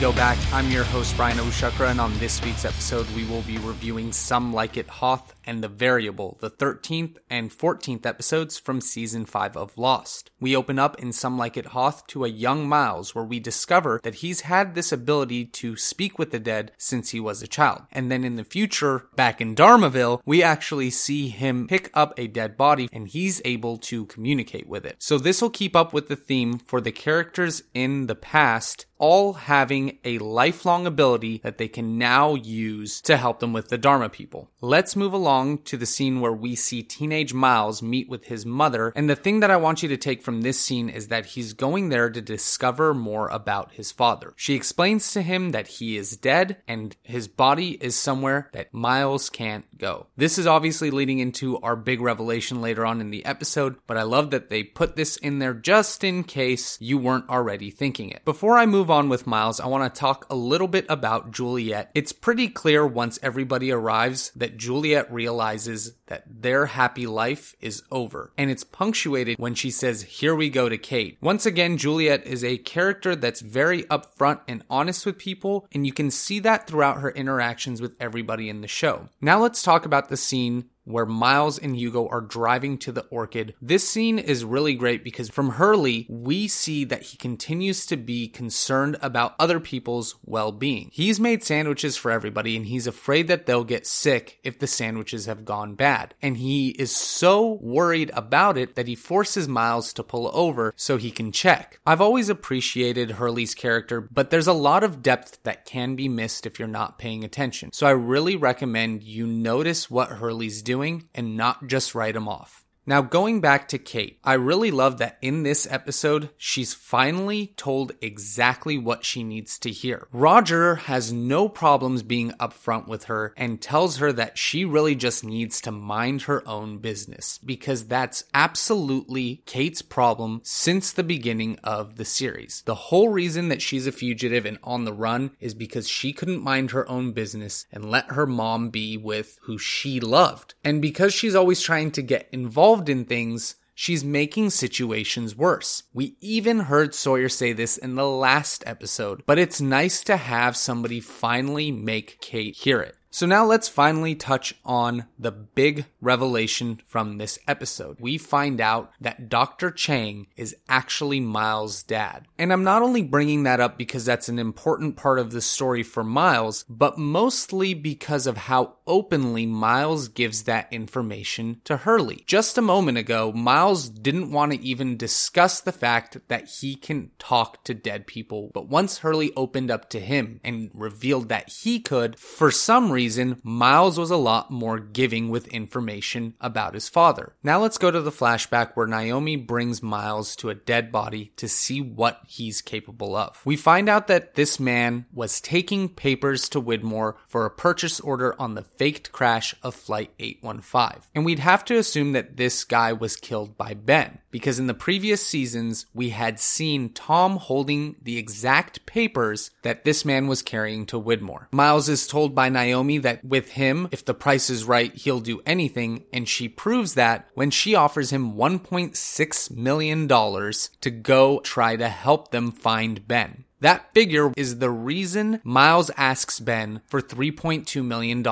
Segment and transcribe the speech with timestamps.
[0.00, 0.38] back.
[0.52, 4.12] I'm your host, Bryan Abou Chacra, and on this week's episode, we will be reviewing
[4.12, 9.56] Some Like It Hoth and The Variable, the 13th and 14th episodes from season 5
[9.56, 10.30] of Lost.
[10.40, 14.00] We open up in Some Like It Hoth to a young Miles, where we discover
[14.02, 17.82] that he's had this ability to speak with the dead since he was a child.
[17.92, 22.26] And then in the future, back in Dharmaville, we actually see him pick up a
[22.26, 24.96] dead body and he's able to communicate with it.
[24.98, 29.34] So this will keep up with the theme for the characters in the past all
[29.34, 34.08] having a lifelong ability that they can now use to help them with the Dharma
[34.08, 34.50] people.
[34.60, 38.92] Let's move along to the scene where we see teenage Miles meet with his mother.
[38.96, 41.52] And the thing that I want you to take from this scene is that he's
[41.52, 44.32] going there to discover more about his father.
[44.36, 49.28] She explains to him that he is dead and his body is somewhere that Miles
[49.30, 50.06] can't go.
[50.16, 54.02] This is obviously leading into our big revelation later on in the episode, but I
[54.02, 58.24] love that they put this in there just in case you weren't already thinking it.
[58.24, 61.90] Before I move on with Miles, I want to talk a little bit about Juliet.
[61.94, 68.32] It's pretty clear once everybody arrives that Juliet realizes that their happy life is over.
[68.36, 71.18] And it's punctuated when she says, Here we go to Kate.
[71.20, 75.92] Once again, Juliet is a character that's very upfront and honest with people, and you
[75.92, 79.08] can see that throughout her interactions with everybody in the show.
[79.20, 83.54] Now let's talk about the scene where Miles and Hugo are driving to the Orchid.
[83.60, 88.28] This scene is really great because from Hurley, we see that he continues to be
[88.28, 90.90] concerned about other people's well being.
[90.92, 95.26] He's made sandwiches for everybody and he's afraid that they'll get sick if the sandwiches
[95.26, 96.14] have gone bad.
[96.20, 100.96] And he is so worried about it that he forces Miles to pull over so
[100.96, 101.80] he can check.
[101.86, 106.46] I've always appreciated Hurley's character, but there's a lot of depth that can be missed
[106.46, 107.72] if you're not paying attention.
[107.72, 112.26] So I really recommend you notice what Hurley's doing doing and not just write them
[112.26, 112.63] off.
[112.86, 117.92] Now, going back to Kate, I really love that in this episode, she's finally told
[118.02, 120.06] exactly what she needs to hear.
[120.12, 125.24] Roger has no problems being upfront with her and tells her that she really just
[125.24, 131.96] needs to mind her own business because that's absolutely Kate's problem since the beginning of
[131.96, 132.62] the series.
[132.66, 136.42] The whole reason that she's a fugitive and on the run is because she couldn't
[136.42, 140.54] mind her own business and let her mom be with who she loved.
[140.62, 145.84] And because she's always trying to get involved involved in things, she's making situations worse.
[145.92, 150.56] We even heard Sawyer say this in the last episode, but it's nice to have
[150.56, 152.96] somebody finally make Kate hear it.
[153.14, 157.96] So now let's finally touch on the big revelation from this episode.
[158.00, 159.70] We find out that Dr.
[159.70, 162.26] Chang is actually Miles' dad.
[162.40, 165.84] And I'm not only bringing that up because that's an important part of the story
[165.84, 172.24] for Miles, but mostly because of how openly Miles gives that information to Hurley.
[172.26, 177.12] Just a moment ago, Miles didn't want to even discuss the fact that he can
[177.20, 181.78] talk to dead people, but once Hurley opened up to him and revealed that he
[181.78, 186.88] could, for some reason, reason, Miles was a lot more giving with information about his
[186.88, 187.34] father.
[187.42, 191.46] Now let's go to the flashback where Naomi brings Miles to a dead body to
[191.46, 193.42] see what he's capable of.
[193.44, 198.34] We find out that this man was taking papers to Widmore for a purchase order
[198.40, 201.02] on the faked crash of Flight 815.
[201.14, 204.74] And we'd have to assume that this guy was killed by Ben, because in the
[204.74, 210.86] previous seasons, we had seen Tom holding the exact papers that this man was carrying
[210.86, 211.46] to Widmore.
[211.52, 215.40] Miles is told by Naomi that with him, if the price is right, he'll do
[215.46, 216.02] anything.
[216.12, 222.32] And she proves that when she offers him $1.6 million to go try to help
[222.32, 223.43] them find Ben.
[223.64, 228.22] That figure is the reason Miles asks Ben for $3.2 million.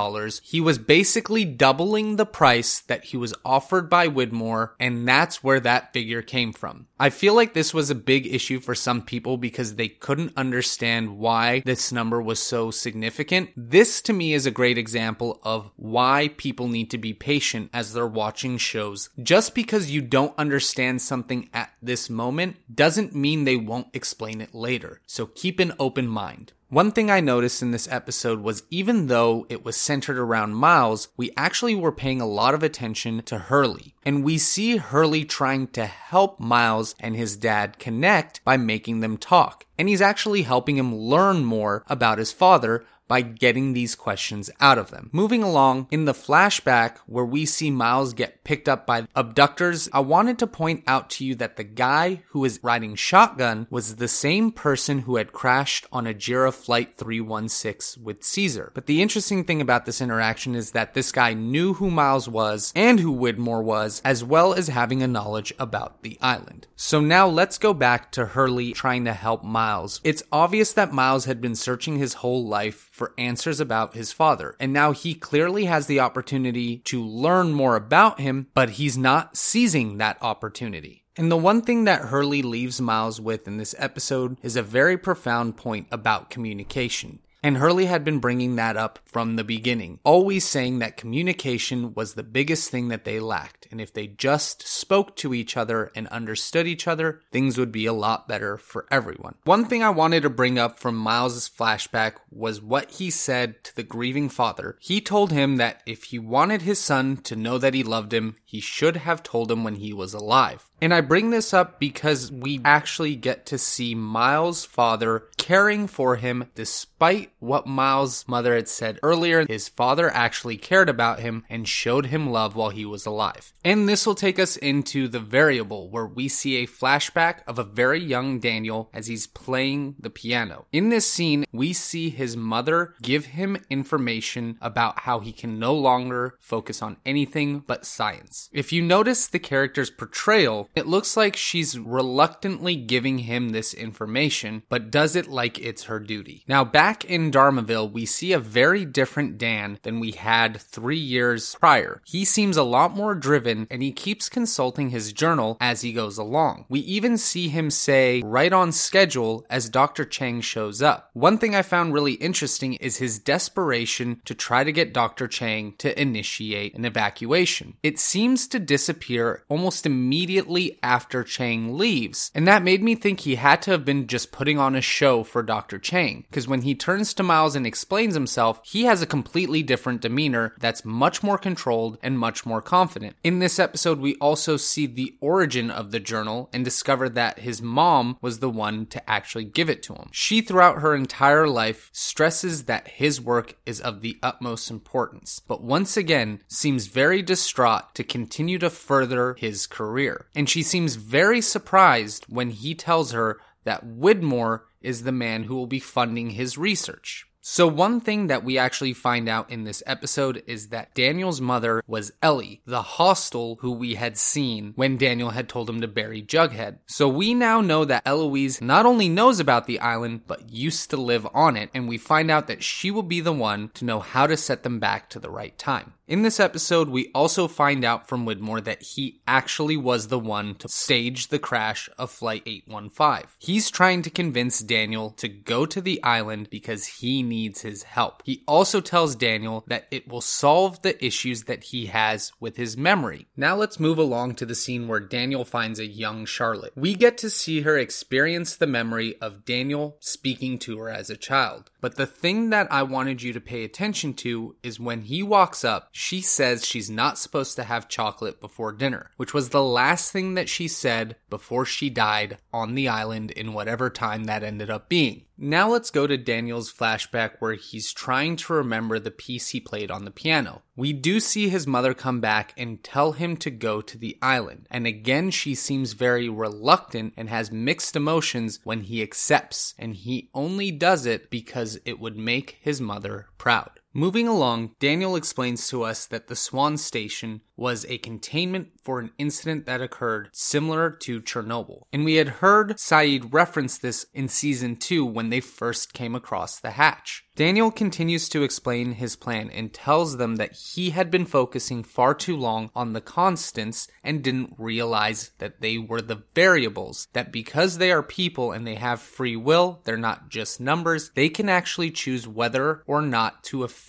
[0.43, 5.59] He was basically doubling the price that he was offered by Widmore, and that's where
[5.61, 6.87] that figure came from.
[7.01, 11.17] I feel like this was a big issue for some people because they couldn't understand
[11.17, 13.49] why this number was so significant.
[13.57, 17.95] This to me is a great example of why people need to be patient as
[17.95, 19.09] they're watching shows.
[19.23, 24.55] Just because you don't understand something at this moment doesn't mean they won't explain it
[24.55, 25.01] later.
[25.07, 26.53] So so keep an open mind.
[26.73, 31.09] One thing I noticed in this episode was even though it was centered around Miles,
[31.19, 33.95] we actually were paying a lot of attention to Hurley.
[34.07, 39.19] And we see Hurley trying to help Miles and his dad connect by making them
[39.19, 39.67] talk.
[39.79, 44.79] And he's actually helping him learn more about his father by getting these questions out
[44.79, 45.11] of them.
[45.13, 50.01] Moving along, in the flashback where we see Miles get picked up by abductors, I
[50.01, 54.09] wanted to point out to you that the guy who was riding shotgun was the
[54.09, 58.71] same person who had crashed on Ajira Flight 316 with Caesar.
[58.75, 62.73] But the interesting thing about this interaction is that this guy knew who Miles was
[62.77, 66.67] and who Widmore was, as well as having a knowledge about the island.
[66.77, 70.01] So now let's go back to Hurley trying to help Miles.
[70.05, 74.57] It's obvious that Miles had been searching his whole life for answers about his father,
[74.61, 79.37] and now he clearly has the opportunity to learn more about him, but he's not
[79.37, 81.02] seizing that opportunity.
[81.17, 84.97] And the one thing that Hurley leaves Miles with in this episode is a very
[84.97, 87.19] profound point about communication.
[87.45, 92.15] And Hurley had been bringing that up from the beginning, always saying that communication was
[92.15, 93.67] the biggest thing that they lacked.
[93.73, 97.85] And if they just spoke to each other and understood each other, things would be
[97.85, 99.35] a lot better for everyone.
[99.43, 103.75] One thing I wanted to bring up from Miles' flashback was what he said to
[103.75, 104.79] the grieving father.
[104.81, 108.37] He told him that if he wanted his son to know that he loved him,
[108.45, 110.71] he should have told him when he was alive.
[110.83, 116.17] And I bring this up because we actually get to see Miles' father caring for
[116.17, 119.47] him despite what Miles' mother had said earlier.
[119.47, 123.53] His father actually cared about him and showed him love while he was alive.
[123.65, 127.65] And this will take us into the variable where we see a flashback of a
[127.65, 130.67] very young Daniel as he's playing the piano.
[130.73, 135.75] In this scene, we see his mother give him information about how he can no
[135.75, 138.51] longer focus on anything but science.
[138.53, 144.63] If you notice the character's portrayal, it looks like she's reluctantly giving him this information,
[144.69, 146.45] but does it like it's her duty.
[146.49, 151.55] Now, back in Dharmaville, we see a very different Dan than we had three years
[151.57, 152.01] prior.
[152.05, 156.19] He seems a lot more driven and he keeps consulting his journal as he goes
[156.19, 156.67] along.
[156.69, 160.05] We even see him say right on schedule as Dr.
[160.05, 161.11] Chang shows up.
[161.13, 165.29] One thing I found really interesting is his desperation to try to get Dr.
[165.29, 167.75] Chang to initiate an evacuation.
[167.83, 172.31] It seems to disappear almost immediately after Chang leaves.
[172.35, 175.23] And that made me think he had to have been just putting on a show
[175.25, 175.79] for Dr.
[175.79, 176.25] Chang.
[176.29, 180.55] Because when he turns to Miles and explains himself, he has a completely different demeanor
[180.59, 183.17] that's much more controlled and much more confident.
[183.25, 187.61] In this episode, we also see the origin of the journal and discover that his
[187.63, 190.09] mom was the one to actually give it to him.
[190.13, 195.63] She, throughout her entire life, stresses that his work is of the utmost importance, but
[195.63, 200.27] once again seems very distraught to continue to further his career.
[200.35, 205.55] And she seems very surprised when he tells her that Widmore is the man who
[205.55, 207.27] will be funding his research.
[207.45, 211.83] So, one thing that we actually find out in this episode is that Daniel's mother
[211.89, 216.23] was Ellie, the hostile who we had seen when Daniel had told him to bury
[216.23, 216.79] Jughead.
[216.87, 220.97] So, we now know that Eloise not only knows about the island, but used to
[220.97, 223.99] live on it, and we find out that she will be the one to know
[223.99, 225.95] how to set them back to the right time.
[226.13, 230.55] In this episode, we also find out from Widmore that he actually was the one
[230.57, 233.31] to stage the crash of Flight 815.
[233.39, 238.21] He's trying to convince Daniel to go to the island because he needs his help.
[238.27, 242.77] He also tells Daniel that it will solve the issues that he has with his
[242.77, 243.27] memory.
[243.35, 246.75] Now let's move along to the scene where Daniel finds a young Charlotte.
[246.77, 251.17] We get to see her experience the memory of Daniel speaking to her as a
[251.17, 251.71] child.
[251.81, 255.65] But the thing that I wanted you to pay attention to is when he walks
[255.65, 260.11] up, she says she's not supposed to have chocolate before dinner, which was the last
[260.11, 264.69] thing that she said before she died on the island in whatever time that ended
[264.69, 265.25] up being.
[265.39, 269.93] Now let's go to Daniel's flashback where he's trying to remember the piece he played
[269.93, 270.63] on the piano.
[270.75, 274.67] We do see his mother come back and tell him to go to the island,
[274.71, 280.31] and again she seems very reluctant and has mixed emotions when he accepts, and he
[280.35, 283.79] only does it because it would make his mother proud.
[283.95, 289.13] Moving along, Daniel explains to us that the Swan Station was a containment for an
[289.19, 291.83] incident that occurred similar to Chernobyl.
[291.93, 296.59] And we had heard Sayid reference this in season 2 when they first came across
[296.59, 297.25] the hatch.
[297.37, 302.15] Daniel continues to explain his plan and tells them that he had been focusing far
[302.15, 307.09] too long on the constants and didn't realize that they were the variables.
[307.13, 311.29] That because they are people and they have free will, they're not just numbers, they
[311.29, 313.82] can actually choose whether or not to affect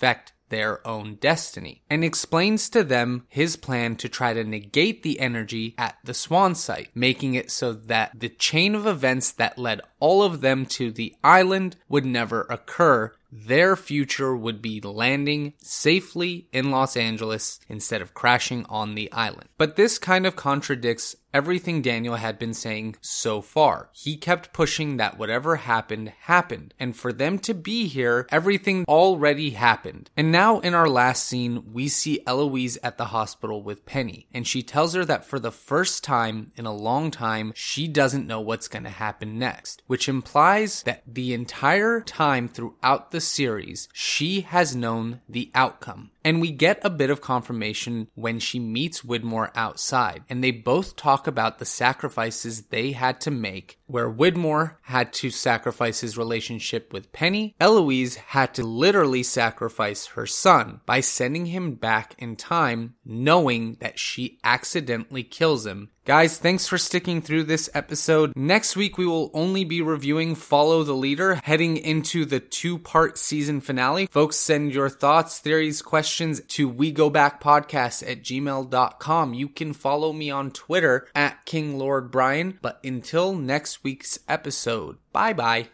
[0.49, 5.73] their own destiny and explains to them his plan to try to negate the energy
[5.79, 10.21] at the swan site, making it so that the chain of events that led all
[10.21, 16.69] of them to the island would never occur their future would be landing safely in
[16.69, 19.49] Los Angeles instead of crashing on the island.
[19.57, 23.89] But this kind of contradicts everything Daniel had been saying so far.
[23.91, 26.73] He kept pushing that whatever happened, happened.
[26.79, 30.09] And for them to be here, everything already happened.
[30.15, 34.27] And now in our last scene, we see Eloise at the hospital with Penny.
[34.33, 38.27] And she tells her that for the first time in a long time, she doesn't
[38.27, 39.81] know what's going to happen next.
[39.87, 46.11] Which implies that the entire time throughout the series, she has known the outcome.
[46.25, 50.95] And we get a bit of confirmation when she meets Widmore outside, and they both
[50.95, 56.91] talk about the sacrifices they had to make, where Widmore had to sacrifice his relationship
[56.91, 57.53] with Penny.
[57.59, 63.99] Eloise had to literally sacrifice her son by sending him back in time, knowing that
[63.99, 68.35] she accidentally kills him Guys, thanks for sticking through this episode.
[68.35, 73.17] Next week, we will only be reviewing Follow the Leader, heading into the two part
[73.17, 74.07] season finale.
[74.07, 79.33] Folks, send your thoughts, theories, questions to we go back podcast at gmail.com.
[79.33, 82.59] You can follow me on Twitter at King Lord Brian.
[82.61, 85.67] But until next week's episode, bye bye.